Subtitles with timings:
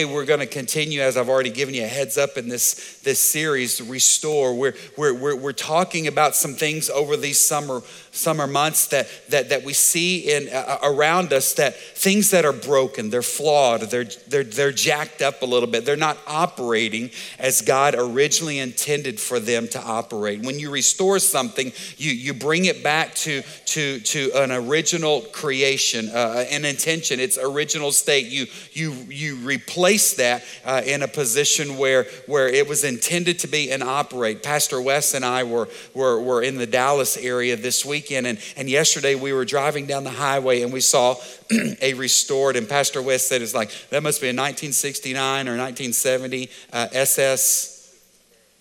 [0.00, 3.00] today we're going to continue, as I've already given you a heads up in this,
[3.00, 4.54] this series, Restore.
[4.54, 9.50] We're, we're, we're, we're talking about some things over these summer, summer months that, that,
[9.50, 14.04] that we see in, uh, around us that things that are broken, they're flawed, they're,
[14.26, 15.84] they're, they're jacked up a little bit.
[15.84, 20.42] They're not operating as God originally intended for them to operate.
[20.42, 26.08] When you restore something, you, you bring it back to, to, to an original creation,
[26.08, 28.26] uh, an intention, its original state.
[28.26, 33.46] You, you, you replace that uh, in a position where, where it was intended to
[33.46, 34.42] be and operate.
[34.42, 38.70] Pastor Wes and I were, were, were in the Dallas area this weekend, and, and
[38.70, 41.16] yesterday we were driving down the highway and we saw
[41.82, 46.48] a restored, and Pastor Wes said it's like, that must be a 1969 or 1970
[46.72, 47.94] uh, SS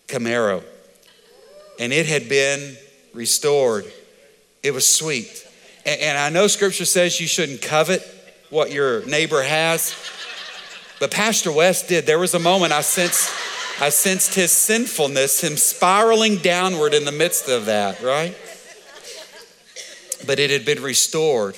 [0.07, 0.61] Camaro.
[1.79, 2.75] And it had been
[3.13, 3.85] restored.
[4.61, 5.47] It was sweet.
[5.85, 8.05] And, and I know scripture says you shouldn't covet
[8.49, 9.95] what your neighbor has.
[10.99, 12.05] But Pastor Wes did.
[12.05, 13.31] There was a moment I sensed,
[13.79, 18.35] I sensed his sinfulness, him spiraling downward in the midst of that, right?
[20.25, 21.55] But it had been restored.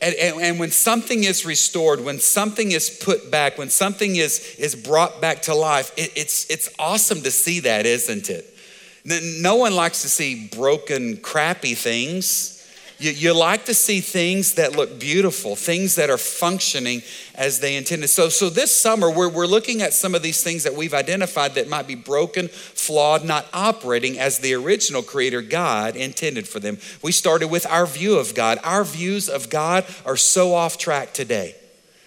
[0.00, 4.56] And, and, and, when something is restored, when something is put back, when something is,
[4.58, 8.48] is brought back to life, it, it's, it's awesome to see that, isn't it?
[9.04, 12.61] No one likes to see broken, crappy things.
[13.02, 17.02] You, you, like to see things that look beautiful, things that are functioning
[17.34, 18.06] as they intended.
[18.08, 21.56] So, so this summer, we're, we're looking at some of these things that we've identified
[21.56, 26.78] that might be broken, flawed, not operating as the original creator God intended for them.
[27.02, 28.60] We started with our view of God.
[28.62, 31.56] Our views of God are so off track today.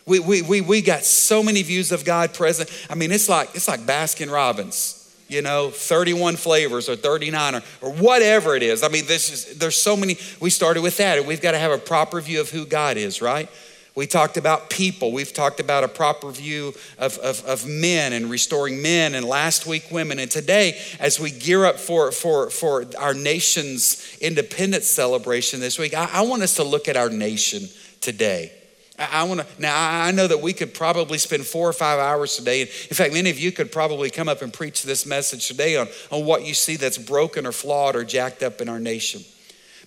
[0.06, 2.72] We, we, we, we got so many views of God present.
[2.90, 7.62] I mean, it's like, it's like Baskin Robbins you know 31 flavors or 39 or,
[7.82, 8.84] or whatever it is.
[8.84, 11.60] I mean this is there's so many we started with that and we've got to
[11.60, 13.50] have a proper view of who god is right?
[13.96, 18.30] We talked about people we've talked about a proper view of, of, of men and
[18.30, 20.20] restoring men and last week women.
[20.20, 25.94] And today as we gear up for, for, for our nation's independence celebration this week
[25.94, 27.68] I, I want us to look at our nation
[28.02, 28.52] today
[28.98, 32.38] I, want to, now I know that we could probably spend four or five hours
[32.38, 32.62] today.
[32.62, 35.88] In fact, many of you could probably come up and preach this message today on,
[36.12, 39.24] on what you see that's broken or flawed or jacked up in our nation.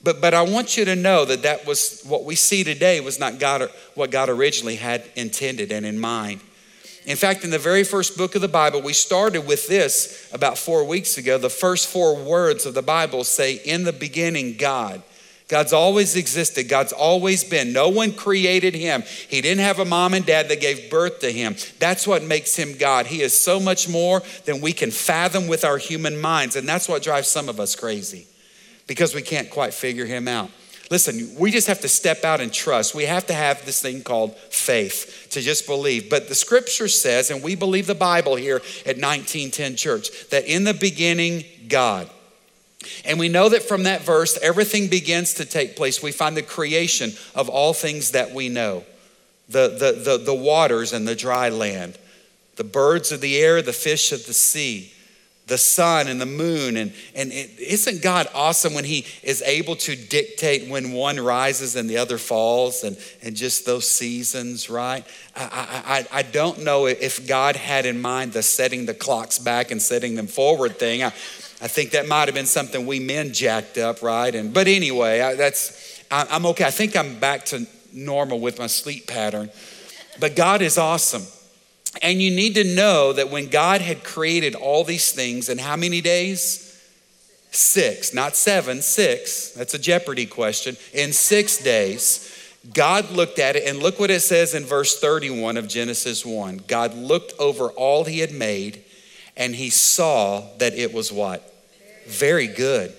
[0.02, 3.18] But, but I want you to know that that was what we see today was
[3.18, 6.40] not God, what God originally had intended and in mind.
[7.06, 10.58] In fact, in the very first book of the Bible, we started with this about
[10.58, 11.38] four weeks ago.
[11.38, 15.02] The first four words of the Bible say, In the beginning, God.
[15.48, 16.68] God's always existed.
[16.68, 17.72] God's always been.
[17.72, 19.02] No one created him.
[19.28, 21.56] He didn't have a mom and dad that gave birth to him.
[21.78, 23.06] That's what makes him God.
[23.06, 26.54] He is so much more than we can fathom with our human minds.
[26.54, 28.26] And that's what drives some of us crazy
[28.86, 30.50] because we can't quite figure him out.
[30.90, 32.94] Listen, we just have to step out and trust.
[32.94, 36.10] We have to have this thing called faith to just believe.
[36.10, 38.56] But the scripture says, and we believe the Bible here
[38.86, 42.10] at 1910 Church, that in the beginning, God.
[43.04, 46.02] And we know that from that verse, everything begins to take place.
[46.02, 48.84] We find the creation of all things that we know
[49.48, 51.98] the, the, the, the waters and the dry land,
[52.56, 54.92] the birds of the air, the fish of the sea,
[55.46, 56.76] the sun and the moon.
[56.76, 61.76] And, and is not God awesome when He is able to dictate when one rises
[61.76, 65.06] and the other falls and, and just those seasons, right?
[65.34, 69.70] I, I, I don't know if God had in mind the setting the clocks back
[69.70, 71.02] and setting them forward thing.
[71.02, 71.12] I,
[71.60, 74.34] I think that might have been something we men jacked up, right?
[74.34, 76.64] And but anyway, I, that's I, I'm okay.
[76.64, 79.50] I think I'm back to normal with my sleep pattern.
[80.20, 81.22] But God is awesome.
[82.02, 85.76] And you need to know that when God had created all these things in how
[85.76, 86.64] many days?
[87.50, 89.50] Six, not seven, six.
[89.50, 90.76] That's a Jeopardy question.
[90.92, 92.34] In six days,
[92.74, 96.64] God looked at it, and look what it says in verse 31 of Genesis 1.
[96.66, 98.84] God looked over all he had made,
[99.38, 101.54] and he saw that it was what?
[102.06, 102.92] Very good.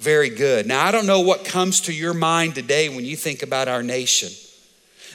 [0.00, 0.66] Very good.
[0.66, 3.82] Now, I don't know what comes to your mind today when you think about our
[3.82, 4.30] nation,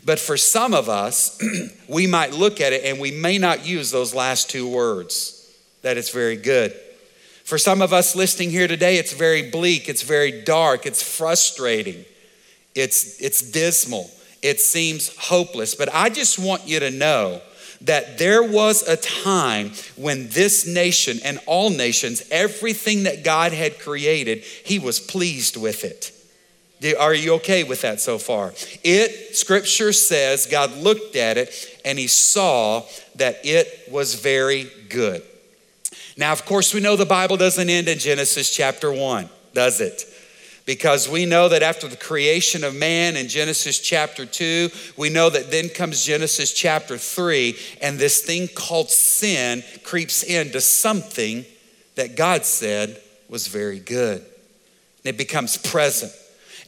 [0.05, 1.41] but for some of us,
[1.87, 5.39] we might look at it and we may not use those last two words
[5.81, 6.73] that it's very good.
[7.43, 12.05] For some of us listening here today, it's very bleak, it's very dark, it's frustrating,
[12.75, 14.09] it's, it's dismal,
[14.41, 15.75] it seems hopeless.
[15.75, 17.41] But I just want you to know
[17.83, 23.79] that there was a time when this nation and all nations, everything that God had
[23.79, 26.11] created, He was pleased with it.
[26.97, 28.53] Are you okay with that so far?
[28.83, 32.83] It, scripture says, God looked at it and He saw
[33.15, 35.23] that it was very good.
[36.17, 40.05] Now, of course, we know the Bible doesn't end in Genesis chapter 1, does it?
[40.65, 45.29] Because we know that after the creation of man in Genesis chapter 2, we know
[45.29, 51.43] that then comes Genesis chapter 3, and this thing called sin creeps into something
[51.95, 54.21] that God said was very good.
[54.21, 56.13] And it becomes present.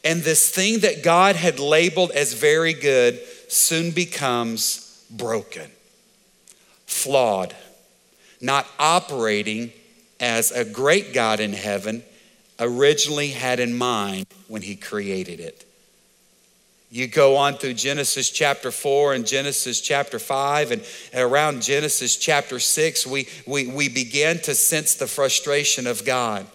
[0.03, 5.71] And this thing that God had labeled as very good soon becomes broken,
[6.85, 7.55] flawed,
[8.41, 9.71] not operating
[10.19, 12.03] as a great God in heaven
[12.59, 15.65] originally had in mind when he created it.
[16.89, 20.81] You go on through Genesis chapter 4 and Genesis chapter 5, and
[21.13, 26.45] around Genesis chapter 6, we, we, we begin to sense the frustration of God.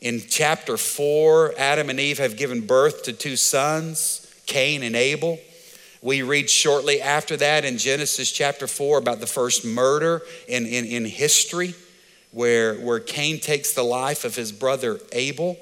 [0.00, 5.38] In chapter 4, Adam and Eve have given birth to two sons, Cain and Abel.
[6.02, 10.86] We read shortly after that in Genesis chapter 4 about the first murder in, in,
[10.86, 11.74] in history
[12.30, 15.58] where, where Cain takes the life of his brother Abel.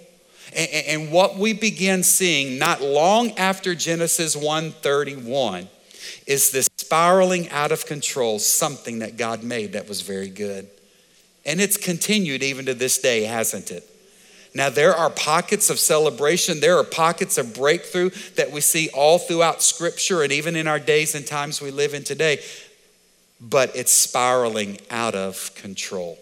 [0.55, 5.69] And, and what we begin seeing not long after Genesis 1:31
[6.27, 10.69] is this spiraling out of control, something that God made that was very good.
[11.45, 13.89] And it's continued even to this day, hasn't it?
[14.55, 19.19] Now, there are pockets of celebration, there are pockets of breakthrough that we see all
[19.19, 22.43] throughout Scripture and even in our days and times we live in today,
[23.41, 26.19] but it's spiraling out of control.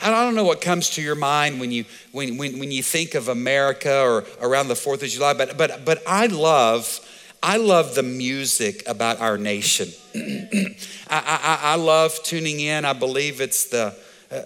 [0.00, 3.14] I don't know what comes to your mind when you, when, when, when you think
[3.14, 7.00] of America or around the 4th of July, but, but, but I love,
[7.42, 9.88] I love the music about our nation.
[10.14, 10.78] I,
[11.10, 12.84] I, I, love tuning in.
[12.84, 13.86] I believe it's the,
[14.30, 14.42] uh,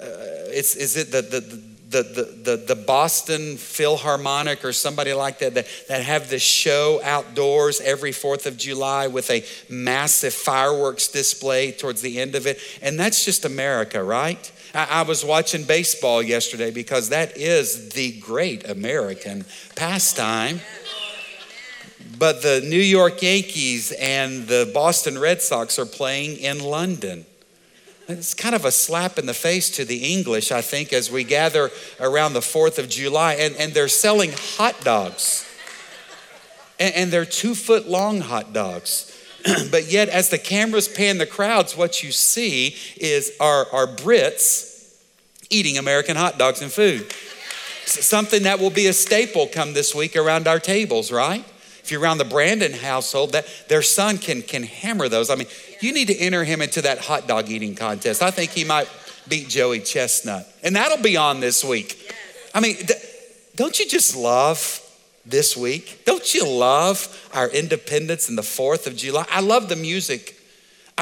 [0.49, 1.41] it's, is it the, the,
[1.93, 7.81] the, the, the Boston Philharmonic or somebody like that, that that have this show outdoors
[7.81, 12.59] every 4th of July with a massive fireworks display towards the end of it.
[12.81, 14.51] And that's just America, right?
[14.75, 19.45] I, was watching baseball yesterday because that is the great American
[19.77, 20.61] pastime.
[22.19, 27.27] But the New York Yankees and the Boston Red Sox are playing in London.
[28.09, 31.25] It's kind of a slap in the face to the English, I think, as we
[31.25, 31.71] gather
[32.01, 35.49] around the 4th of July, and, and they're selling hot dogs.
[36.81, 39.09] And, and they're two foot long hot dogs.
[39.71, 44.97] but yet, as the cameras pan the crowds, what you see is our, our Brits
[45.51, 47.13] eating American hot dogs and food.
[47.85, 51.45] Something that will be a staple come this week around our tables, right?
[51.83, 55.31] If you're around the Brandon household, that their son can can hammer those.
[55.31, 55.49] I mean,
[55.81, 58.23] you need to enter him into that hot dog eating contest.
[58.23, 58.89] I think he might
[59.29, 62.15] beat Joey Chestnut, and that'll be on this week.
[62.55, 62.77] I mean,
[63.57, 64.81] don't you just love
[65.25, 66.03] this week?
[66.05, 69.27] Don't you love our independence and the 4th of July?
[69.31, 70.37] I love the music.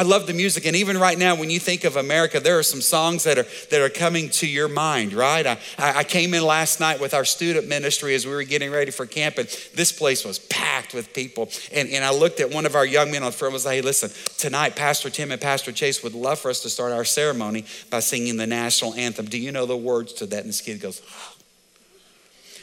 [0.00, 0.64] I love the music.
[0.64, 3.44] And even right now, when you think of America, there are some songs that are,
[3.70, 5.46] that are coming to your mind, right?
[5.46, 8.92] I, I came in last night with our student ministry as we were getting ready
[8.92, 11.50] for camp, and this place was packed with people.
[11.70, 13.66] And, and I looked at one of our young men on the front and was
[13.66, 14.08] like, hey, listen,
[14.38, 18.00] tonight, Pastor Tim and Pastor Chase would love for us to start our ceremony by
[18.00, 19.26] singing the national anthem.
[19.26, 20.40] Do you know the words to that?
[20.40, 21.02] And this kid goes.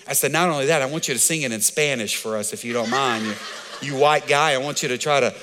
[0.08, 2.52] I said, not only that, I want you to sing it in Spanish for us
[2.52, 3.28] if you don't mind.
[3.28, 3.34] You,
[3.94, 5.36] you white guy, I want you to try to.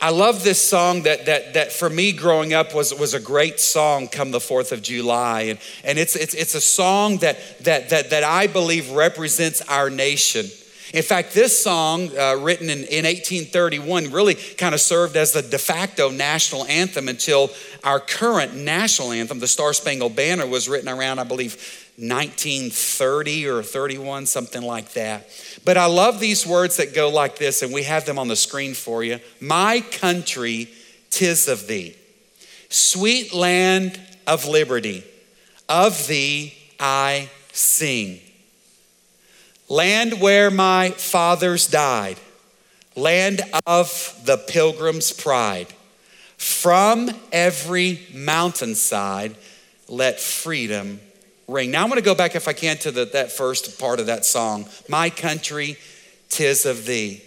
[0.00, 3.58] I love this song that, that, that for me growing up was, was a great
[3.58, 5.42] song come the 4th of July.
[5.42, 9.88] And, and it's, it's, it's a song that, that, that, that I believe represents our
[9.88, 10.46] nation.
[10.92, 15.42] In fact, this song, uh, written in, in 1831, really kind of served as the
[15.42, 17.50] de facto national anthem until
[17.82, 21.54] our current national anthem, the Star Spangled Banner, was written around, I believe,
[21.96, 25.28] 1930 or 31, something like that.
[25.66, 28.36] But I love these words that go like this, and we have them on the
[28.36, 29.18] screen for you.
[29.40, 30.70] My country,
[31.10, 31.96] tis of thee.
[32.68, 35.02] Sweet land of liberty,
[35.68, 38.20] of thee I sing.
[39.68, 42.18] Land where my fathers died,
[42.94, 45.66] land of the pilgrim's pride.
[46.36, 49.34] From every mountainside,
[49.88, 51.00] let freedom
[51.48, 51.70] ring.
[51.70, 54.06] Now I'm going to go back, if I can, to the, that first part of
[54.06, 54.66] that song.
[54.88, 55.76] My country,
[56.28, 57.22] tis of thee.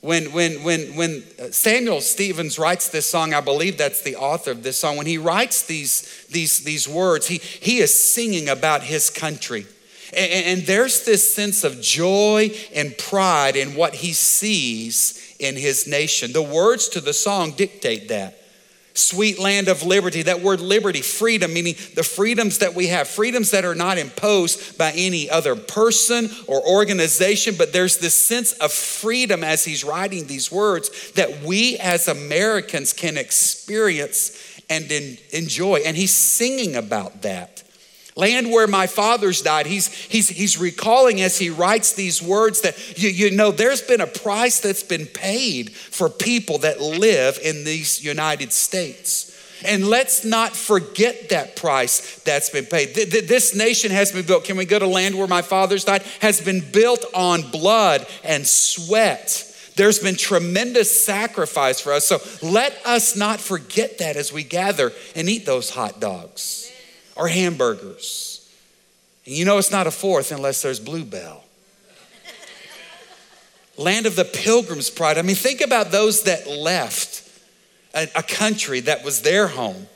[0.00, 4.52] When, when, when, when uh, Samuel Stevens writes this song, I believe that's the author
[4.52, 4.96] of this song.
[4.96, 9.66] When he writes these, these, these words, he, he is singing about his country.
[10.16, 15.88] And, and there's this sense of joy and pride in what he sees in his
[15.88, 16.32] nation.
[16.32, 18.37] The words to the song dictate that
[18.98, 20.22] sweet land of liberty.
[20.22, 24.76] That word liberty, freedom, meaning the freedoms that we have, freedoms that are not imposed
[24.76, 30.26] by any other person or organization, but there's this sense of freedom as he's writing
[30.26, 34.90] these words that we as Americans can experience and
[35.32, 35.80] enjoy.
[35.86, 37.57] And he's singing about that.
[38.18, 39.66] Land where my fathers died.
[39.66, 44.00] He's, he's, he's recalling as he writes these words that you, you know there's been
[44.00, 49.32] a price that's been paid for people that live in these United States.
[49.64, 52.96] And let's not forget that price that's been paid.
[52.96, 54.42] This nation has been built.
[54.42, 56.02] Can we go to land where my fathers died?
[56.20, 59.44] Has been built on blood and sweat.
[59.76, 62.08] There's been tremendous sacrifice for us.
[62.08, 66.72] So let us not forget that as we gather and eat those hot dogs
[67.18, 68.48] or hamburgers.
[69.26, 71.44] And you know it's not a fourth unless there's Blue Bell.
[73.76, 75.18] Land of the pilgrim's pride.
[75.18, 77.28] I mean, think about those that left
[77.94, 79.86] a, a country that was their home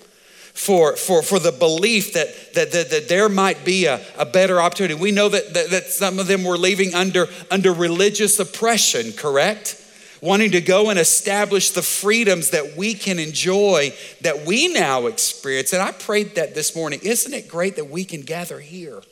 [0.55, 4.61] for, for, for the belief that, that, that, that there might be a, a better
[4.61, 4.95] opportunity.
[4.95, 9.82] We know that, that, that some of them were leaving under, under religious oppression, correct?
[10.23, 15.73] Wanting to go and establish the freedoms that we can enjoy that we now experience.
[15.73, 17.01] And I prayed that this morning.
[17.03, 19.03] Isn't it great that we can gather here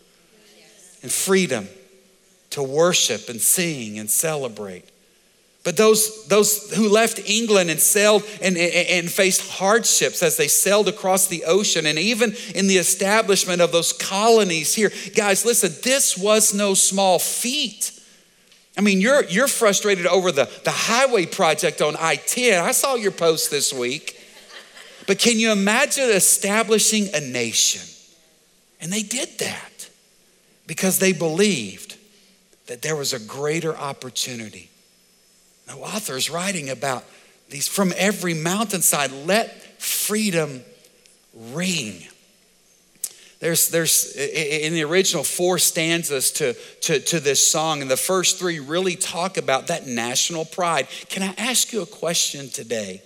[1.02, 1.68] in freedom
[2.50, 4.88] to worship and sing and celebrate?
[5.64, 10.48] But those, those who left England and sailed and, and, and, faced hardships as they
[10.48, 15.72] sailed across the ocean, and even in the establishment of those colonies here, guys, listen,
[15.82, 17.99] this was no small feat.
[18.80, 22.64] I mean, you're, you're frustrated over the, the highway project on I 10.
[22.64, 24.18] I saw your post this week.
[25.06, 27.82] But can you imagine establishing a nation?
[28.80, 29.90] And they did that
[30.66, 31.98] because they believed
[32.68, 34.70] that there was a greater opportunity
[35.66, 37.04] the author is writing about
[37.50, 39.12] these from every mountainside.
[39.12, 40.62] Let freedom
[41.52, 42.06] ring.
[43.40, 48.38] There's, there's in the original four stanzas to, to, to this song, and the first
[48.38, 50.88] three really talk about that national pride.
[51.08, 53.02] Can I ask you a question today?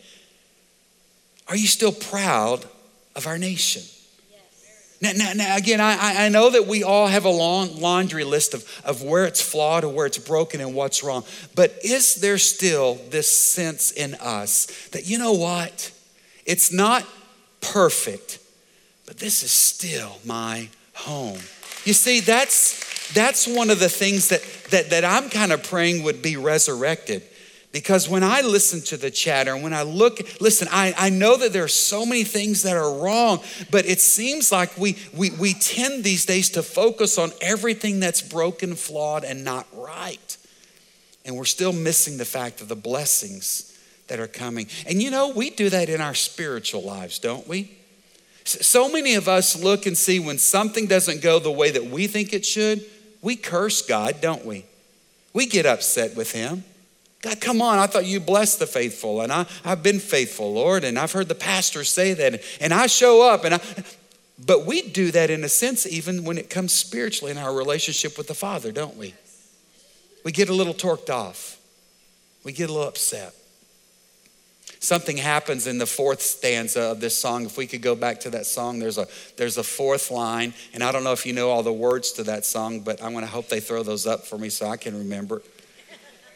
[1.47, 2.65] Are you still proud
[3.15, 3.83] of our nation?
[5.01, 8.55] Now, now, now, again, I, I know that we all have a long laundry list
[8.55, 11.25] of, of where it's flawed or where it's broken and what's wrong.
[11.55, 15.93] But is there still this sense in us that, you know what?
[16.47, 17.07] It's not
[17.61, 18.39] perfect,
[19.07, 21.39] but this is still my home.
[21.85, 26.03] You see, that's, that's one of the things that, that, that I'm kind of praying
[26.05, 27.23] would be resurrected
[27.75, 31.37] because when I listen to the chatter and when I look, listen, I, I know
[31.37, 33.41] that there are so many things that are wrong,
[33.73, 38.23] but it seems like we, we, we tend these days to focus on everything that's
[38.23, 40.37] broken, flawed, and not right.
[41.25, 44.69] And we're still missing the fact of the blessings that are coming.
[44.87, 47.77] And you know, we do that in our spiritual lives, don't we?
[48.45, 52.07] So many of us look and see when something doesn't go the way that we
[52.07, 52.85] think it should,
[53.23, 54.67] we curse God, don't we?
[55.33, 56.65] We get upset with Him.
[57.23, 60.85] God, come on, I thought you blessed the faithful, and I, I've been faithful, Lord,
[60.85, 63.61] and I've heard the pastor say that, and I show up, and I,
[64.45, 68.19] but we do that in a sense even when it comes spiritually in our relationship
[68.19, 69.15] with the Father, don't we?
[70.23, 71.59] We get a little torqued off.
[72.45, 73.35] We get a little upset.
[74.85, 77.47] Something happens in the fourth stanza of this song.
[77.47, 80.83] If we could go back to that song, there's a there's a fourth line, and
[80.83, 83.25] I don't know if you know all the words to that song, but I'm going
[83.25, 85.43] to hope they throw those up for me so I can remember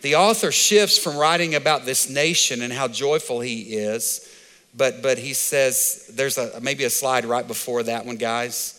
[0.01, 4.29] the author shifts from writing about this nation and how joyful he is,
[4.77, 8.75] but, but he says, there's a, maybe a slide right before that one, guys.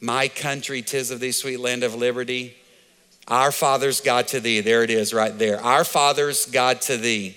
[0.00, 2.56] My country, tis of thee, sweet land of liberty.
[3.28, 4.60] Our fathers, God to thee.
[4.60, 5.60] There it is right there.
[5.60, 7.36] Our fathers, God to thee.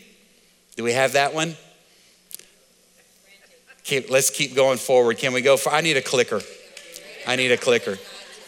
[0.76, 1.56] Do we have that one?
[3.84, 5.18] Keep, let's keep going forward.
[5.18, 5.72] Can we go for?
[5.72, 6.42] I need a clicker.
[7.26, 7.98] I need a clicker.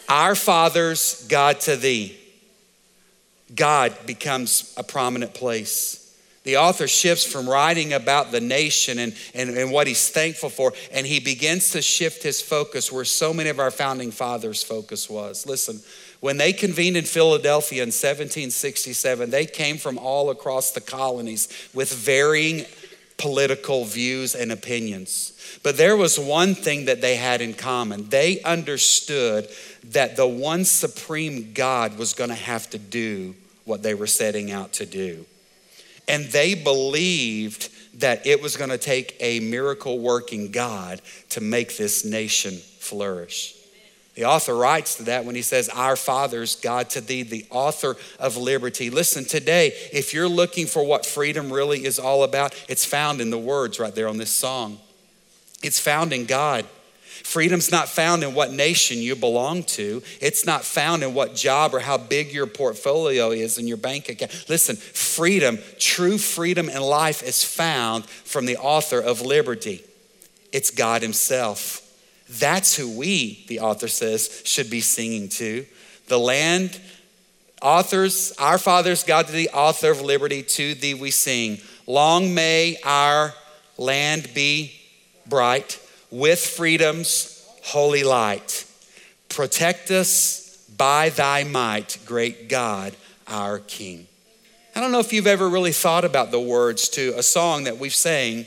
[0.08, 2.16] Our fathers, God to thee.
[3.54, 5.98] God becomes a prominent place.
[6.44, 10.72] The author shifts from writing about the nation and, and, and what he's thankful for,
[10.92, 15.08] and he begins to shift his focus where so many of our founding fathers' focus
[15.08, 15.46] was.
[15.46, 15.80] Listen,
[16.22, 21.92] when they convened in Philadelphia in 1767, they came from all across the colonies with
[21.92, 22.64] varying
[23.16, 25.32] political views and opinions.
[25.64, 29.48] But there was one thing that they had in common they understood
[29.86, 34.52] that the one supreme God was going to have to do what they were setting
[34.52, 35.26] out to do.
[36.06, 41.76] And they believed that it was going to take a miracle working God to make
[41.76, 43.56] this nation flourish.
[44.14, 47.96] The author writes to that when he says, Our fathers, God to thee, the author
[48.18, 48.90] of liberty.
[48.90, 53.30] Listen, today, if you're looking for what freedom really is all about, it's found in
[53.30, 54.78] the words right there on this song.
[55.62, 56.66] It's found in God.
[57.22, 60.02] Freedom's not found in what nation you belong to.
[60.20, 64.08] It's not found in what job or how big your portfolio is in your bank
[64.08, 64.46] account.
[64.48, 69.84] Listen, freedom, true freedom in life is found from the author of liberty.
[70.52, 71.78] It's God Himself.
[72.28, 75.66] That's who we, the author says, should be singing to.
[76.08, 76.80] The land,
[77.60, 81.58] authors, our fathers, God, the author of liberty, to thee we sing.
[81.86, 83.34] Long may our
[83.76, 84.72] land be
[85.26, 88.66] bright with freedom's holy light.
[89.28, 92.94] Protect us by thy might, great God,
[93.26, 94.06] our King.
[94.74, 97.78] I don't know if you've ever really thought about the words to a song that
[97.78, 98.46] we've sang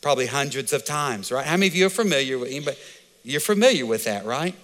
[0.00, 1.44] probably hundreds of times, right?
[1.44, 2.76] How many of you are familiar with anybody?
[3.26, 4.54] You're familiar with that, right?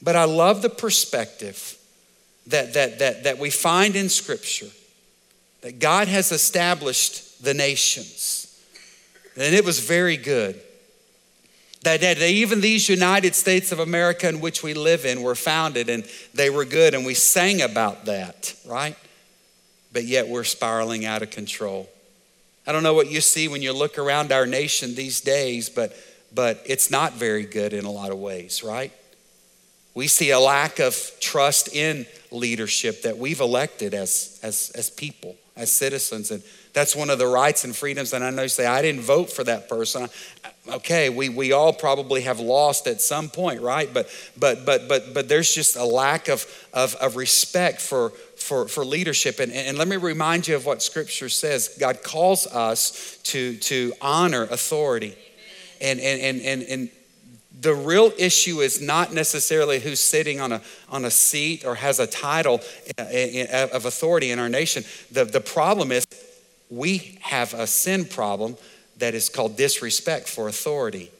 [0.00, 1.76] But I love the perspective
[2.46, 4.70] that, that, that, that we find in Scripture
[5.60, 8.58] that God has established the nations.
[9.36, 10.58] And it was very good.
[11.82, 15.90] That, that even these United States of America in which we live in were founded
[15.90, 18.96] and they were good, and we sang about that, right?
[19.92, 21.90] But yet we're spiraling out of control.
[22.66, 25.94] I don't know what you see when you look around our nation these days, but
[26.34, 28.92] but it's not very good in a lot of ways, right?
[29.94, 35.36] We see a lack of trust in leadership that we've elected as, as, as people,
[35.56, 36.32] as citizens.
[36.32, 38.12] And that's one of the rights and freedoms.
[38.12, 40.08] And I know you say, I didn't vote for that person.
[40.68, 43.92] Okay, we, we all probably have lost at some point, right?
[43.92, 48.66] But but but but but there's just a lack of, of, of respect for, for,
[48.66, 49.38] for leadership.
[49.38, 51.76] And, and let me remind you of what scripture says.
[51.78, 55.16] God calls us to, to honor authority.
[55.84, 56.90] And, and, and, and,
[57.60, 60.60] the real issue is not necessarily who's sitting on a,
[60.90, 62.60] on a seat or has a title
[62.98, 64.84] uh, of authority in our nation.
[65.12, 66.04] The, the problem is
[66.68, 68.56] we have a sin problem
[68.98, 71.10] that is called disrespect for authority.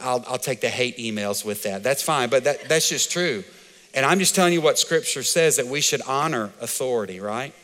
[0.00, 1.82] I'll, I'll take the hate emails with that.
[1.82, 3.44] That's fine, but that, that's just true.
[3.94, 7.54] And I'm just telling you what scripture says that we should honor authority, right?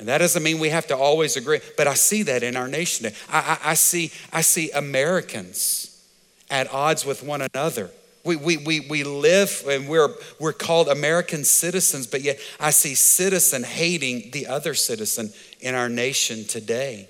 [0.00, 2.66] And that doesn't mean we have to always agree, but I see that in our
[2.66, 3.06] nation.
[3.28, 6.02] I, I, I, see, I see Americans
[6.50, 7.90] at odds with one another.
[8.24, 12.94] We, we, we, we live and we're, we're called American citizens, but yet I see
[12.94, 17.06] citizen hating the other citizen in our nation today.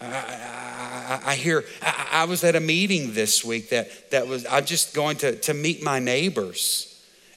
[0.00, 4.46] I, I, I hear, I, I was at a meeting this week that, that was,
[4.48, 6.93] I'm just going to, to meet my neighbors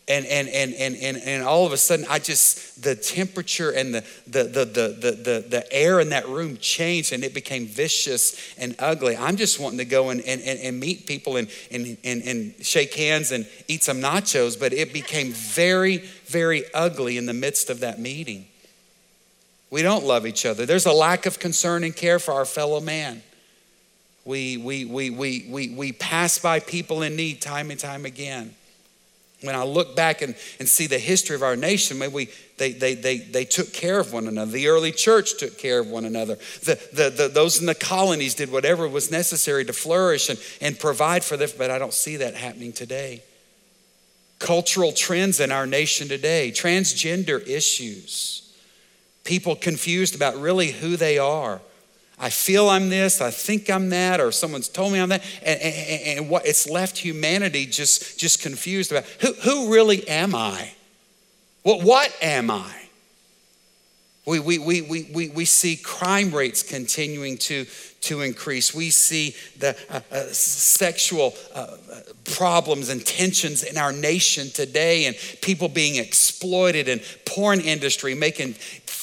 [0.08, 3.94] and and and and and, and all of a sudden i just the temperature and
[3.94, 7.66] the the, the the the the the air in that room changed and it became
[7.66, 9.18] vicious and ugly.
[9.18, 12.94] I'm just wanting to go and and, and meet people and, and and and shake
[12.94, 17.80] hands and eat some nachos but it became very very ugly in the midst of
[17.80, 18.48] that meeting.
[19.70, 20.66] We don't love each other.
[20.66, 23.24] There's a lack of concern and care for our fellow man.
[24.24, 28.56] We we we we we, we pass by people in need time and time again
[29.42, 32.72] when I look back and, and see the history of our nation, maybe we, they,
[32.72, 34.52] they, they, they took care of one another.
[34.52, 36.36] The early church took care of one another.
[36.64, 40.80] The, the, the, those in the colonies did whatever was necessary to flourish and, and
[40.80, 43.22] provide for them, but I don't see that happening today.
[44.40, 48.56] Cultural trends in our nation today, transgender issues,
[49.24, 51.62] people confused about really who they are.
[52.20, 55.24] I feel I'm this, I think I'm that, or someone's told me I'm that.
[55.44, 60.34] And, and, and, what it's left humanity just, just confused about who, who really am
[60.34, 60.72] I?
[61.62, 62.88] What, what am I?
[64.26, 67.66] We, we, we, we, we, we see crime rates continuing to,
[68.02, 68.74] to increase.
[68.74, 71.78] We see the uh, uh, sexual uh,
[72.36, 78.56] problems and tensions in our nation today, and people being exploited, and porn industry making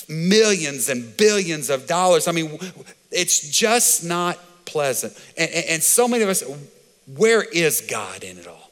[0.08, 2.28] millions and billions of dollars.
[2.28, 2.58] I mean,
[3.14, 5.16] it's just not pleasant.
[5.38, 6.42] And, and, and so many of us,
[7.16, 8.70] where is God in it all?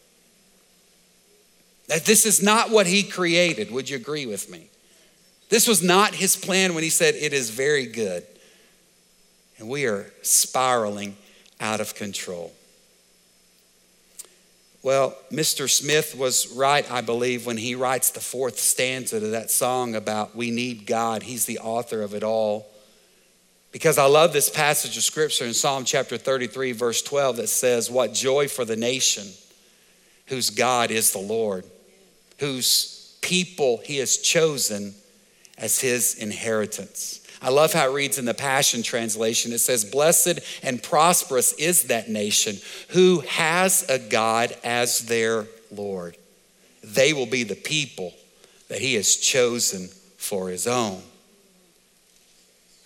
[1.89, 3.71] That this is not what He created.
[3.71, 4.69] Would you agree with me?
[5.49, 8.27] This was not His plan when He said, It is very good.
[9.59, 11.17] And we are spiraling
[11.61, 12.53] out of control.
[14.83, 15.71] Well, Mr.
[15.71, 20.35] Smith was right, I believe, when he writes the fourth stanza to that song about
[20.35, 21.23] we need God.
[21.23, 22.72] He's the author of it all.
[23.73, 27.91] Because I love this passage of scripture in Psalm chapter 33, verse 12, that says,
[27.91, 29.27] What joy for the nation
[30.27, 31.65] whose God is the Lord,
[32.39, 34.95] whose people he has chosen
[35.57, 37.21] as his inheritance.
[37.41, 39.53] I love how it reads in the Passion Translation.
[39.53, 42.59] It says, Blessed and prosperous is that nation
[42.91, 46.17] who has a God as their Lord.
[46.85, 48.13] They will be the people
[48.69, 51.03] that he has chosen for his own.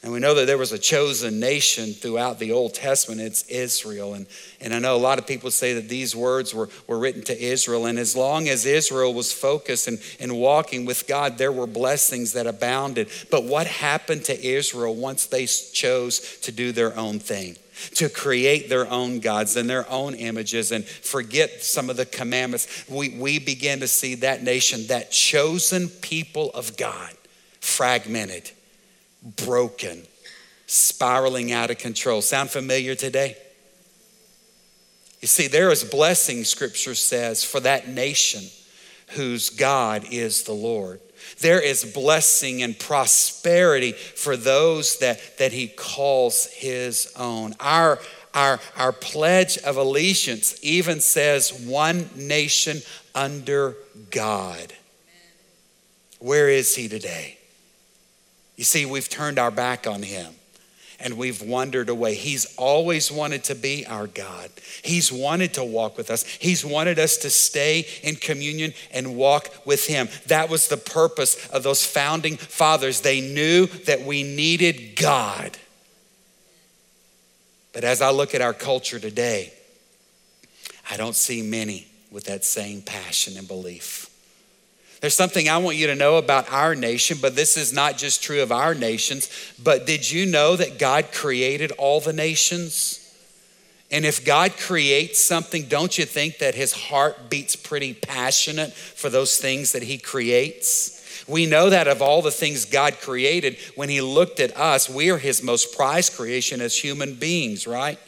[0.07, 3.21] And we know that there was a chosen nation throughout the Old Testament.
[3.21, 4.15] It's Israel.
[4.15, 4.27] And,
[4.61, 7.37] and I know a lot of people say that these words were, were written to
[7.37, 7.87] Israel.
[7.87, 12.35] And as long as Israel was focused and, and walking with God, there were blessings
[12.35, 13.09] that abounded.
[13.33, 17.57] But what happened to Israel once they chose to do their own thing?
[17.97, 22.87] to create their own gods and their own images and forget some of the commandments.
[22.89, 27.13] We, we begin to see that nation, that chosen people of God,
[27.61, 28.51] fragmented,
[29.35, 30.03] broken,
[30.67, 32.23] spiraling out of control.
[32.23, 33.37] Sound familiar today?
[35.21, 38.45] You see, there is blessing, scripture says, for that nation
[39.11, 41.01] whose God is the Lord.
[41.41, 47.55] There is blessing and prosperity for those that, that he calls his own.
[47.59, 47.99] Our,
[48.35, 52.83] our, our pledge of allegiance even says one nation
[53.15, 53.77] under
[54.11, 54.73] God.
[56.19, 57.36] Where is he today?
[58.57, 60.35] You see, we've turned our back on him
[60.99, 62.15] and we've wandered away.
[62.15, 64.51] He's always wanted to be our God.
[64.83, 66.25] He's wanted to walk with us.
[66.25, 70.09] He's wanted us to stay in communion and walk with Him.
[70.27, 73.01] That was the purpose of those founding fathers.
[73.01, 75.59] They knew that we needed God.
[77.73, 79.53] But as I look at our culture today,
[80.91, 84.06] I don't see many with that same passion and belief.
[85.01, 88.23] There's something I want you to know about our nation, but this is not just
[88.23, 89.31] true of our nations.
[89.63, 93.03] But did you know that God created all the nations?
[93.91, 99.11] And if God creates something, don't you think that his heart beats pretty passionate for
[99.11, 101.25] those things that he creates?
[101.29, 105.11] We know that of all the things God created, when he looked at us, we
[105.11, 107.99] are his most prized creation as human beings, right?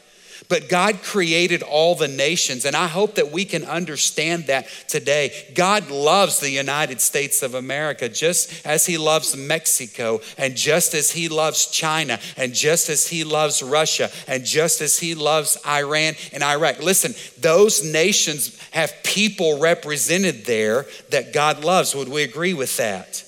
[0.48, 5.33] But God created all the nations, and I hope that we can understand that today.
[5.55, 11.11] God loves the United States of America just as He loves Mexico, and just as
[11.11, 16.14] He loves China, and just as He loves Russia, and just as He loves Iran
[16.33, 16.81] and Iraq.
[16.81, 21.94] Listen, those nations have people represented there that God loves.
[21.94, 23.24] Would we agree with that?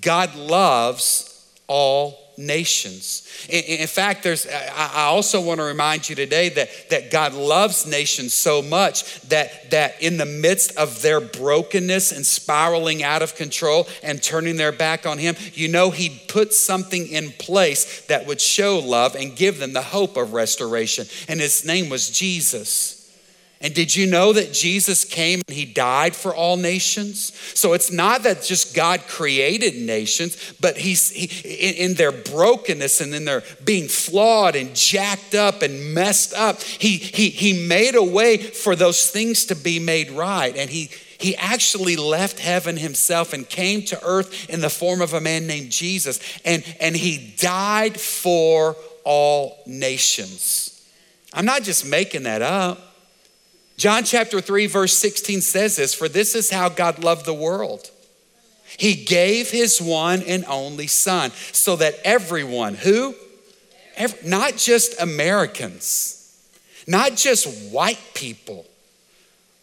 [0.00, 1.26] God loves
[1.66, 3.46] all nations.
[3.48, 7.86] In, in, fact, there's, I also want to remind you today that, that God loves
[7.86, 13.36] nations so much that, that in the midst of their brokenness and spiraling out of
[13.36, 18.26] control and turning their back on Him, you know, He put something in place that
[18.26, 21.06] would show love and give them the hope of restoration.
[21.28, 22.99] And His name was Jesus.
[23.62, 27.34] And did you know that Jesus came and he died for all nations?
[27.54, 33.02] So it's not that just God created nations, but he's he, in, in, their brokenness
[33.02, 37.96] and in their being flawed and jacked up and messed up, he, he, he made
[37.96, 40.56] a way for those things to be made right.
[40.56, 45.12] And he, he actually left heaven himself and came to earth in the form of
[45.12, 46.18] a man named Jesus.
[46.46, 50.82] And, and he died for all nations.
[51.34, 52.86] I'm not just making that up.
[53.80, 57.90] John chapter 3, verse 16 says this For this is how God loved the world.
[58.76, 63.14] He gave his one and only Son so that everyone who,
[64.22, 66.46] not just Americans,
[66.86, 68.66] not just white people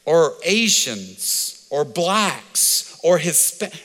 [0.05, 3.77] or Asians or blacks or Hispanic,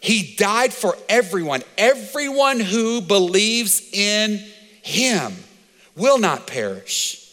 [0.00, 1.62] he died for everyone.
[1.78, 4.44] Everyone who believes in
[4.82, 5.32] him
[5.94, 7.32] will not perish,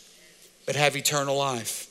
[0.67, 1.87] but have eternal life.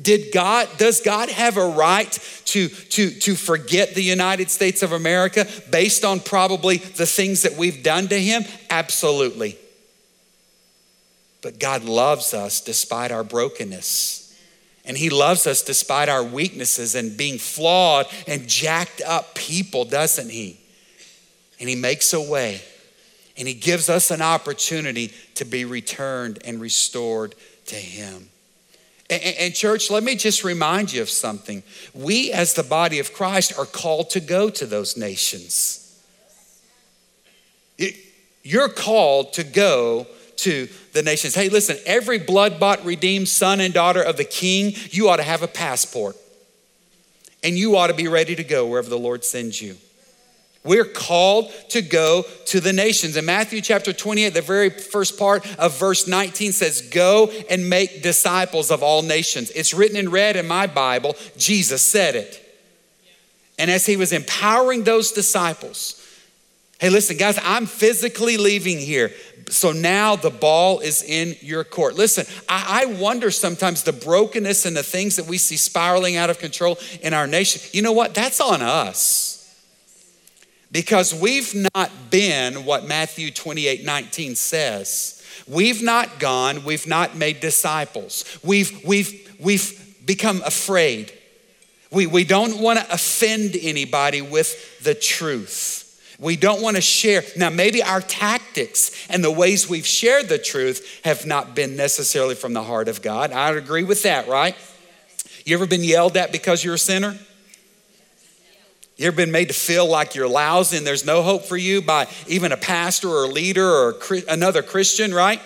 [0.00, 2.10] Did God, does God have a right
[2.46, 7.56] to, to, to forget the United States of America based on probably the things that
[7.56, 8.44] we've done to him?
[8.70, 9.56] Absolutely.
[11.42, 14.20] But God loves us despite our brokenness.
[14.84, 20.30] And he loves us despite our weaknesses and being flawed and jacked up people, doesn't
[20.30, 20.58] he?
[21.60, 22.60] And he makes a way.
[23.36, 27.34] And he gives us an opportunity to be returned and restored
[27.66, 28.28] to him.
[29.10, 31.62] And, and, church, let me just remind you of something.
[31.92, 35.80] We, as the body of Christ, are called to go to those nations.
[38.42, 41.34] You're called to go to the nations.
[41.34, 45.22] Hey, listen, every blood bought, redeemed son and daughter of the king, you ought to
[45.22, 46.16] have a passport.
[47.42, 49.76] And you ought to be ready to go wherever the Lord sends you.
[50.64, 53.18] We're called to go to the nations.
[53.18, 58.02] In Matthew chapter 28, the very first part of verse 19 says, Go and make
[58.02, 59.50] disciples of all nations.
[59.50, 61.16] It's written in red in my Bible.
[61.36, 62.40] Jesus said it.
[63.58, 66.00] And as he was empowering those disciples,
[66.80, 69.12] hey, listen, guys, I'm physically leaving here.
[69.50, 71.94] So now the ball is in your court.
[71.94, 76.30] Listen, I, I wonder sometimes the brokenness and the things that we see spiraling out
[76.30, 77.60] of control in our nation.
[77.74, 78.14] You know what?
[78.14, 79.33] That's on us
[80.74, 85.22] because we've not been what Matthew 28 19 says.
[85.46, 88.24] We've not gone, we've not made disciples.
[88.42, 91.12] We've, we've, we've become afraid.
[91.92, 95.80] We, we don't want to offend anybody with the truth.
[96.18, 97.22] We don't want to share.
[97.36, 102.34] Now, maybe our tactics and the ways we've shared the truth have not been necessarily
[102.34, 103.30] from the heart of God.
[103.30, 104.56] I agree with that, right?
[105.44, 107.16] You ever been yelled at because you're a sinner?
[108.96, 111.82] You ever been made to feel like you're lousy and there's no hope for you
[111.82, 113.96] by even a pastor or a leader or
[114.28, 115.40] another Christian, right?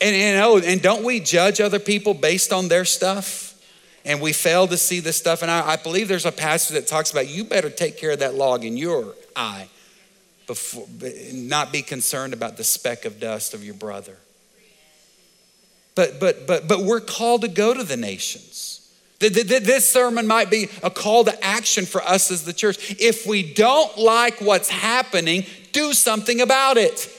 [0.00, 3.46] And, and, oh, and don't we judge other people based on their stuff?
[4.04, 5.42] And we fail to see this stuff.
[5.42, 8.20] And I, I believe there's a passage that talks about you better take care of
[8.20, 9.68] that log in your eye
[10.46, 10.86] before,
[11.32, 14.16] not be concerned about the speck of dust of your brother.
[15.96, 18.67] But, but, but, but we're called to go to the nations.
[19.18, 22.96] This sermon might be a call to action for us as the church.
[23.00, 27.12] If we don't like what's happening, do something about it.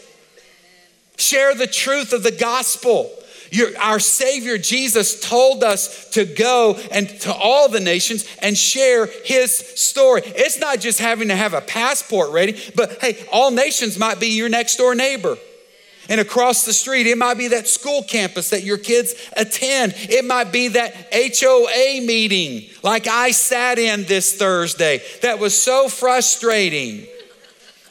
[1.17, 3.11] Share the truth of the gospel.
[3.51, 9.07] Your, our Savior Jesus told us to go and to all the nations and share
[9.25, 10.21] His story.
[10.23, 14.27] It's not just having to have a passport ready, but hey, all nations might be
[14.27, 15.37] your next door neighbor.
[16.09, 19.93] And across the street, it might be that school campus that your kids attend.
[19.95, 25.87] It might be that HOA meeting like I sat in this Thursday that was so
[25.87, 27.05] frustrating.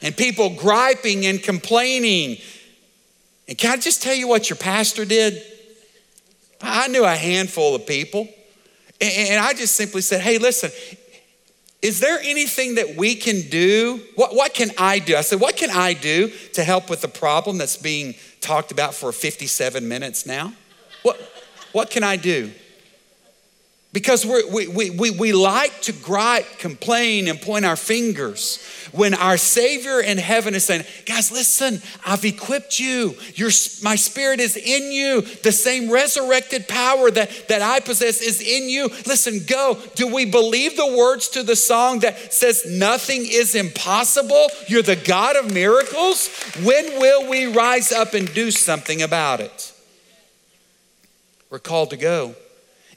[0.03, 2.39] And people griping and complaining.
[3.49, 5.43] And can I just tell you what your pastor did?
[6.61, 8.29] I knew a handful of people.
[9.01, 10.71] And I just simply said, hey, listen,
[11.81, 14.01] is there anything that we can do?
[14.17, 15.17] What, what can I do?
[15.17, 18.95] I said, What can I do to help with the problem that's being talked about
[18.95, 20.53] for 57 minutes now?
[21.03, 21.21] What,
[21.73, 22.51] what can I do?
[23.92, 29.37] Because we we, we, we like to gripe, complain, and point our fingers when our
[29.37, 33.14] Savior in heaven is saying, Guys, listen, I've equipped you.
[33.35, 33.51] Your,
[33.83, 35.22] my Spirit is in you.
[35.22, 38.88] The same resurrected power that, that I possess is in you.
[39.07, 39.81] Listen, go.
[39.94, 44.48] Do we believe the words to the song that says, Nothing is impossible?
[44.66, 46.29] You're the God of miracles?
[46.62, 49.72] When will we rise up and do something about it?
[51.51, 52.35] We're called to go.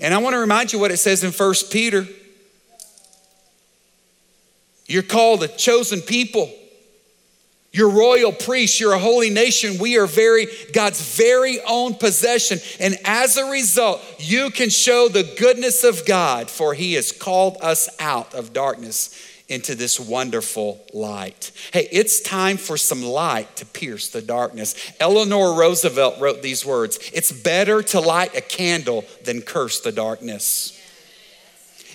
[0.02, 2.08] And I want to remind you what it says in First Peter.
[4.88, 6.52] You're called a chosen people.
[7.72, 8.80] You're royal priests.
[8.80, 9.78] You're a holy nation.
[9.80, 12.60] We are very God's very own possession.
[12.80, 17.58] And as a result, you can show the goodness of God, for He has called
[17.62, 21.52] us out of darkness into this wonderful light.
[21.74, 24.94] Hey, it's time for some light to pierce the darkness.
[25.00, 30.78] Eleanor Roosevelt wrote these words It's better to light a candle than curse the darkness.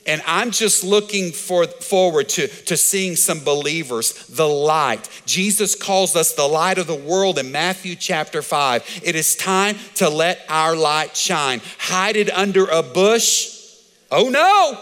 [0.06, 5.08] And I'm just looking for, forward to, to seeing some believers, the light.
[5.24, 9.00] Jesus calls us the light of the world in Matthew chapter 5.
[9.02, 11.60] It is time to let our light shine.
[11.78, 13.64] Hide it under a bush.
[14.12, 14.80] Oh no,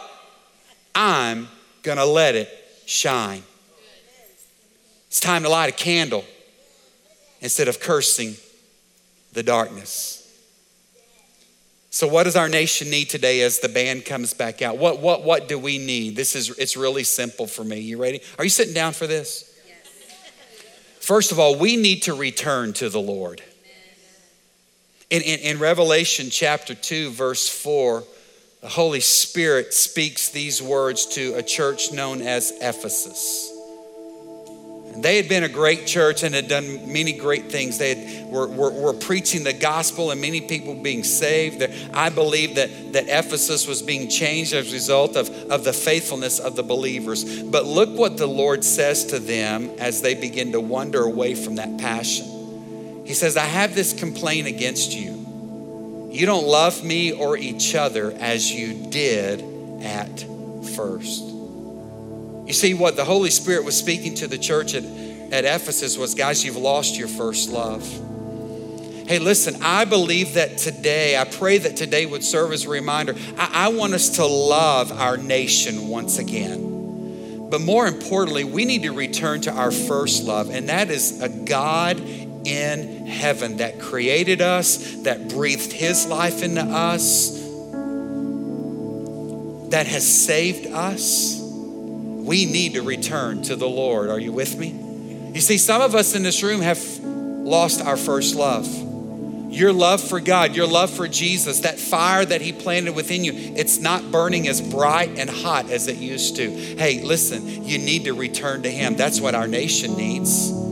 [0.95, 1.49] I'm
[1.83, 3.43] gonna let it shine.
[5.09, 6.25] It's time to light a candle
[7.41, 8.35] instead of cursing
[9.33, 10.21] the darkness.
[11.91, 14.79] So, what does our nation need today as the band comes back out?
[14.79, 16.17] What, what, what do we need?
[16.17, 17.79] This is, it's really simple for me.
[17.79, 18.21] You ready?
[18.37, 19.55] Are you sitting down for this?
[20.99, 23.43] First of all, we need to return to the Lord.
[25.11, 28.03] In, in, in Revelation chapter 2, verse 4,
[28.65, 33.53] the Holy Spirit speaks these words to a church known as Ephesus.
[34.95, 37.77] And they had been a great church and had done many great things.
[37.77, 41.63] They had, were, were, were preaching the gospel and many people being saved.
[41.93, 46.39] I believe that, that Ephesus was being changed as a result of, of the faithfulness
[46.39, 47.43] of the believers.
[47.43, 51.57] But look what the Lord says to them as they begin to wander away from
[51.57, 53.05] that passion.
[53.05, 55.14] He says, I have this complaint against you
[56.15, 59.43] you don't love me or each other as you did
[59.83, 60.21] at
[60.77, 61.23] first.
[62.47, 66.15] You see, what the Holy Spirit was speaking to the church at, at Ephesus was
[66.15, 67.83] guys, you've lost your first love.
[69.09, 73.17] Hey, listen, I believe that today, I pray that today would serve as a reminder.
[73.37, 77.49] I, I want us to love our nation once again.
[77.51, 81.29] But more importantly, we need to return to our first love, and that is a
[81.29, 81.99] God
[82.45, 87.41] in heaven that created us, that breathed his life into us,
[89.71, 91.41] that has saved us.
[91.41, 94.09] We need to return to the Lord.
[94.09, 94.69] Are you with me?
[95.35, 98.67] You see, some of us in this room have lost our first love.
[99.51, 103.33] Your love for God, your love for Jesus, that fire that He planted within you,
[103.35, 106.51] it's not burning as bright and hot as it used to.
[106.51, 108.97] Hey, listen, you need to return to Him.
[108.97, 110.64] That's what our nation needs.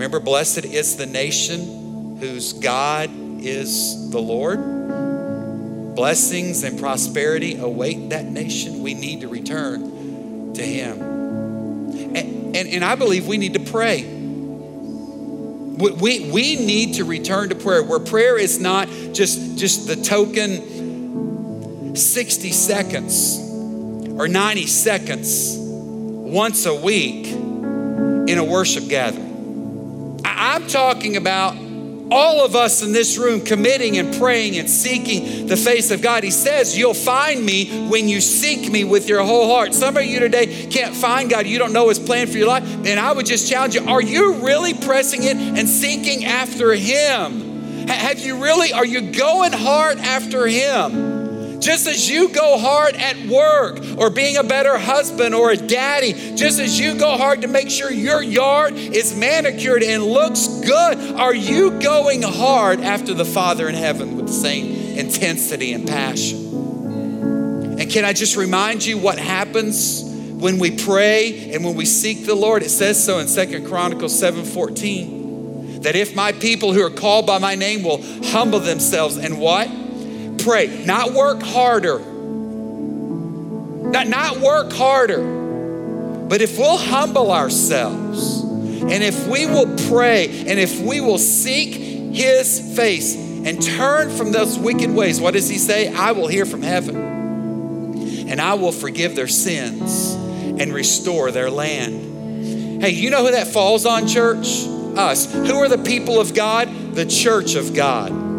[0.00, 3.10] Remember, blessed is the nation whose God
[3.42, 5.94] is the Lord.
[5.94, 8.82] Blessings and prosperity await that nation.
[8.82, 11.02] We need to return to Him.
[12.16, 14.04] And And, and I believe we need to pray.
[14.04, 19.96] We, we, we need to return to prayer, where prayer is not just, just the
[19.96, 23.38] token 60 seconds
[24.18, 29.29] or 90 seconds once a week in a worship gathering.
[30.42, 31.54] I'm talking about
[32.10, 36.24] all of us in this room committing and praying and seeking the face of God.
[36.24, 39.74] He says, You'll find me when you seek me with your whole heart.
[39.74, 41.46] Some of you today can't find God.
[41.46, 42.64] You don't know His plan for your life.
[42.86, 47.86] And I would just challenge you are you really pressing in and seeking after Him?
[47.86, 51.09] Have you really, are you going hard after Him?
[51.60, 56.34] Just as you go hard at work or being a better husband or a daddy,
[56.34, 61.16] just as you go hard to make sure your yard is manicured and looks good,
[61.16, 67.78] are you going hard after the Father in heaven with the same intensity and passion?
[67.78, 72.24] And can I just remind you what happens when we pray and when we seek
[72.24, 72.62] the Lord?
[72.62, 77.38] It says so in Second Chronicles 7:14 that if my people who are called by
[77.38, 79.68] my name will humble themselves and what?
[80.42, 81.98] Pray, not work harder.
[83.90, 86.28] Not, not work harder.
[86.28, 91.74] But if we'll humble ourselves and if we will pray and if we will seek
[92.14, 95.92] his face and turn from those wicked ways, what does he say?
[95.92, 96.96] I will hear from heaven
[98.28, 102.82] and I will forgive their sins and restore their land.
[102.82, 104.66] Hey, you know who that falls on, church?
[104.96, 105.32] Us.
[105.32, 106.94] Who are the people of God?
[106.94, 108.29] The church of God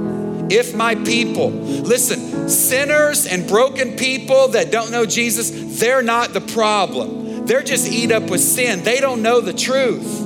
[0.51, 6.41] if my people, listen, sinners and broken people that don't know Jesus, they're not the
[6.41, 7.45] problem.
[7.45, 8.83] They're just eat up with sin.
[8.83, 10.21] They don't know the truth.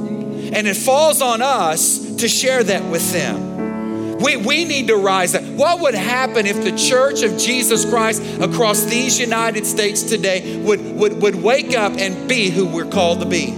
[0.54, 4.20] And it falls on us to share that with them.
[4.20, 5.44] We, we need to rise up.
[5.44, 10.82] What would happen if the church of Jesus Christ across these United States today would,
[10.96, 13.52] would, would wake up and be who we're called to be?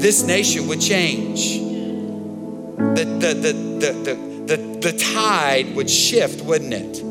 [0.00, 1.58] This nation would change.
[2.78, 4.29] The, the, the, the, the,
[4.80, 7.02] the, tide would shift, wouldn't it?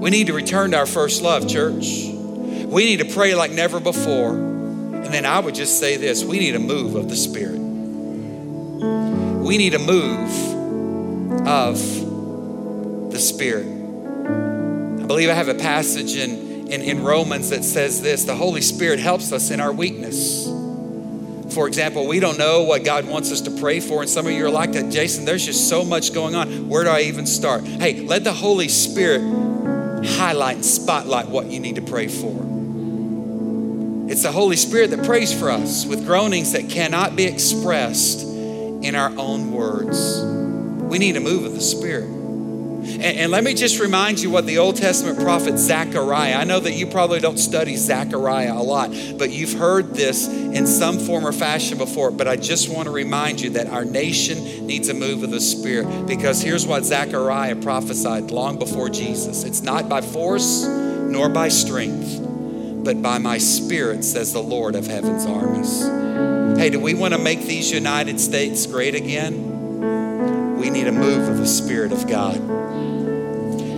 [0.00, 2.04] We need to return to our first love, church.
[2.06, 4.36] We need to pray like never before.
[4.36, 7.58] And then I would just say this we need a move of the Spirit.
[7.58, 11.78] We need a move of
[13.12, 13.66] the Spirit.
[13.66, 18.60] I believe I have a passage in, in, in Romans that says this the Holy
[18.60, 20.46] Spirit helps us in our weakness.
[21.56, 24.32] For example, we don't know what God wants us to pray for, and some of
[24.32, 24.90] you are like that.
[24.90, 26.68] Jason, there's just so much going on.
[26.68, 27.64] Where do I even start?
[27.64, 29.22] Hey, let the Holy Spirit
[30.04, 32.42] highlight and spotlight what you need to pray for.
[34.10, 38.94] It's the Holy Spirit that prays for us with groanings that cannot be expressed in
[38.94, 40.22] our own words.
[40.90, 42.15] We need a move of the Spirit.
[42.86, 46.60] And, and, let me just remind you what the Old Testament prophet Zechariah, I know
[46.60, 51.26] that you probably don't study Zechariah a lot, but you've heard this in some form
[51.26, 52.10] or fashion before.
[52.10, 55.40] But I just want to remind you that our nation needs a move of the
[55.40, 61.48] Spirit because here's what Zechariah prophesied long before Jesus it's not by force nor by
[61.48, 62.20] strength,
[62.84, 65.82] but by my Spirit, says the Lord of heaven's armies.
[66.58, 70.56] Hey, do we want to make these United States great again?
[70.58, 72.65] We need a move of the Spirit of God.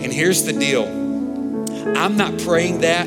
[0.03, 0.85] And here's the deal
[1.97, 3.07] I'm not praying that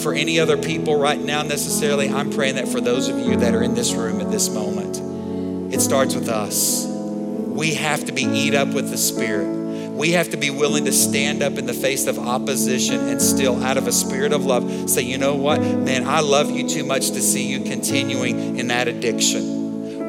[0.00, 2.08] for any other people right now necessarily.
[2.08, 5.74] I'm praying that for those of you that are in this room at this moment.
[5.74, 6.86] It starts with us.
[6.86, 9.58] We have to be eat up with the Spirit.
[9.92, 13.62] We have to be willing to stand up in the face of opposition and still,
[13.62, 16.84] out of a spirit of love, say, you know what, man, I love you too
[16.84, 19.59] much to see you continuing in that addiction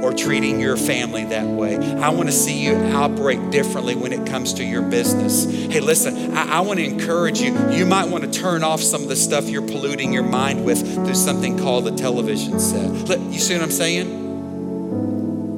[0.02, 1.78] or treating your family that way.
[1.78, 5.46] I want to see you operate differently when it comes to your business.
[5.46, 7.58] Hey, listen, I, I want to encourage you.
[7.70, 10.82] You might want to turn off some of the stuff you're polluting your mind with
[10.96, 12.90] through something called the television set.
[12.90, 14.30] Look, you see what I'm saying?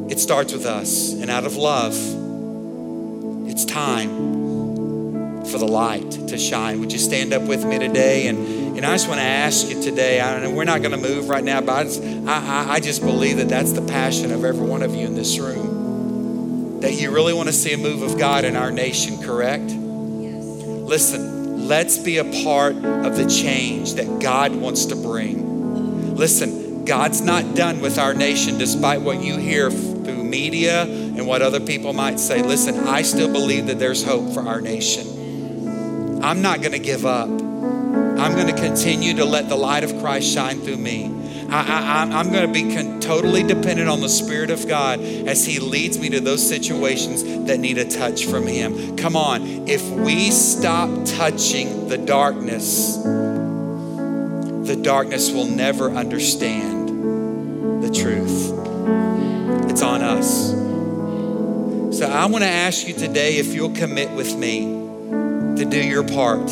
[0.10, 1.96] It starts with us, and out of love,
[3.50, 4.34] it's time
[5.46, 6.80] for the light to shine.
[6.80, 9.82] Would you stand up with me today and and I just want to ask you
[9.82, 13.02] today, I we're not going to move right now, but I just, I, I just
[13.02, 16.80] believe that that's the passion of every one of you in this room.
[16.82, 19.70] That you really want to see a move of God in our nation, correct?
[19.70, 20.44] Yes.
[20.44, 26.16] Listen, let's be a part of the change that God wants to bring.
[26.16, 31.42] Listen, God's not done with our nation despite what you hear through media and what
[31.42, 32.42] other people might say.
[32.42, 36.22] Listen, I still believe that there's hope for our nation.
[36.24, 37.30] I'm not going to give up.
[38.24, 41.12] I'm going to continue to let the light of Christ shine through me.
[41.50, 45.60] I, am going to be con- totally dependent on the Spirit of God as He
[45.60, 48.96] leads me to those situations that need a touch from Him.
[48.96, 58.54] Come on, if we stop touching the darkness, the darkness will never understand the truth.
[59.70, 60.52] It's on us.
[62.00, 64.62] So I want to ask you today if you'll commit with me
[65.58, 66.50] to do your part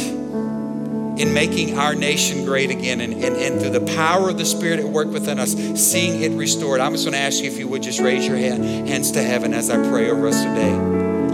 [1.22, 4.80] in making our nation great again and, and, and through the power of the Spirit
[4.80, 6.82] at work within us, seeing it restored.
[6.82, 9.22] I'm just going to ask you if you would just raise your hand, hands to
[9.22, 10.74] heaven as I pray over us today.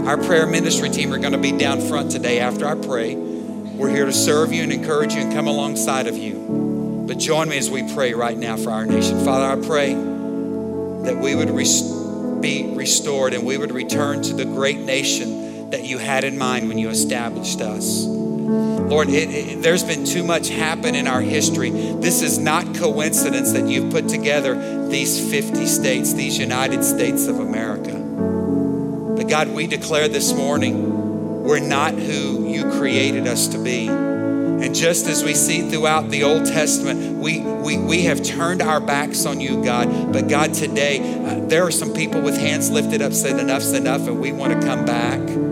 [0.06, 3.14] Our prayer ministry team are going to be down front today after I pray.
[3.14, 7.04] We're here to serve you and encourage you and come alongside of you.
[7.08, 9.24] But join me as we pray right now for our nation.
[9.24, 11.48] Father, I pray that we would
[12.42, 16.68] be restored and we would return to the great nation that you had in mind
[16.68, 18.27] when you established us.
[18.48, 21.70] Lord, it, it, there's been too much happen in our history.
[21.70, 27.40] This is not coincidence that you've put together these 50 states, these United States of
[27.40, 27.92] America.
[27.92, 33.88] But God, we declare this morning we're not who you created us to be.
[33.88, 38.80] And just as we see throughout the Old Testament, we, we, we have turned our
[38.80, 40.12] backs on you, God.
[40.12, 44.08] But God, today, uh, there are some people with hands lifted up saying, Enough's enough,
[44.08, 45.47] and we want to come back.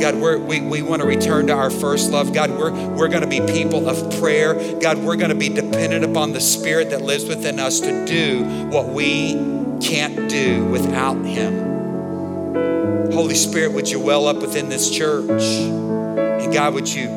[0.00, 2.32] God, we, we want to return to our first love.
[2.32, 4.54] God, we're, we're going to be people of prayer.
[4.80, 8.42] God, we're going to be dependent upon the Spirit that lives within us to do
[8.70, 9.34] what we
[9.82, 13.12] can't do without Him.
[13.12, 15.42] Holy Spirit, would you well up within this church?
[15.42, 17.10] And God, would you,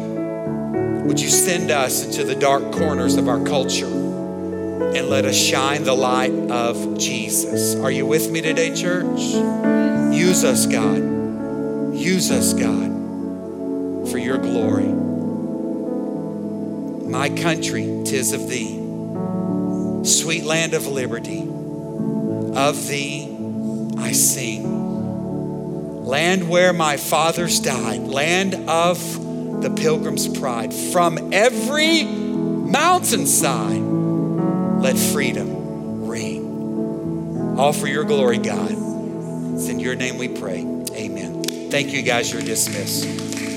[1.06, 5.86] would you send us into the dark corners of our culture and let us shine
[5.86, 7.76] the light of Jesus?
[7.76, 9.22] Are you with me today, church?
[10.14, 11.13] Use us, God.
[11.94, 12.92] Use us, God,
[14.10, 14.92] for your glory.
[17.10, 18.80] My country, tis of thee.
[20.04, 23.30] Sweet land of liberty, of thee
[23.98, 26.04] I sing.
[26.04, 30.74] Land where my fathers died, land of the pilgrim's pride.
[30.74, 33.82] From every mountainside,
[34.82, 37.56] let freedom ring.
[37.58, 38.72] All for your glory, God.
[38.72, 40.60] It's in your name we pray.
[40.92, 41.33] Amen.
[41.74, 42.32] Thank you guys.
[42.32, 43.53] You're dismissed.